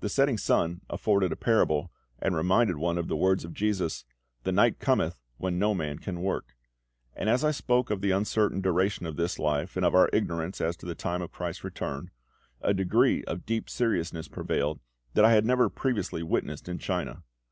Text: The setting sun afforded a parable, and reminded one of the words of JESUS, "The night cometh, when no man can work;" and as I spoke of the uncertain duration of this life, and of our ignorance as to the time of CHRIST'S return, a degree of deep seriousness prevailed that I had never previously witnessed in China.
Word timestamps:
The 0.00 0.08
setting 0.08 0.38
sun 0.38 0.80
afforded 0.90 1.30
a 1.30 1.36
parable, 1.36 1.92
and 2.18 2.34
reminded 2.34 2.78
one 2.78 2.98
of 2.98 3.06
the 3.06 3.14
words 3.14 3.44
of 3.44 3.52
JESUS, 3.54 4.04
"The 4.42 4.50
night 4.50 4.80
cometh, 4.80 5.20
when 5.36 5.56
no 5.56 5.72
man 5.72 6.00
can 6.00 6.20
work;" 6.20 6.56
and 7.14 7.28
as 7.28 7.44
I 7.44 7.52
spoke 7.52 7.88
of 7.88 8.00
the 8.00 8.10
uncertain 8.10 8.60
duration 8.60 9.06
of 9.06 9.14
this 9.14 9.38
life, 9.38 9.76
and 9.76 9.86
of 9.86 9.94
our 9.94 10.10
ignorance 10.12 10.60
as 10.60 10.76
to 10.78 10.86
the 10.86 10.96
time 10.96 11.22
of 11.22 11.30
CHRIST'S 11.30 11.62
return, 11.62 12.10
a 12.60 12.74
degree 12.74 13.22
of 13.22 13.46
deep 13.46 13.70
seriousness 13.70 14.26
prevailed 14.26 14.80
that 15.14 15.24
I 15.24 15.30
had 15.30 15.46
never 15.46 15.68
previously 15.70 16.24
witnessed 16.24 16.68
in 16.68 16.78
China. 16.80 17.22